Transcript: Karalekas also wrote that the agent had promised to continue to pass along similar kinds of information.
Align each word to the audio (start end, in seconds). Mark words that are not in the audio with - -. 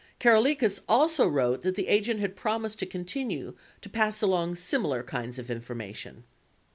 Karalekas 0.19 0.79
also 0.89 1.27
wrote 1.27 1.61
that 1.61 1.75
the 1.75 1.87
agent 1.87 2.19
had 2.21 2.35
promised 2.35 2.79
to 2.79 2.87
continue 2.87 3.55
to 3.81 3.87
pass 3.87 4.23
along 4.23 4.55
similar 4.55 5.03
kinds 5.03 5.37
of 5.37 5.51
information. 5.51 6.23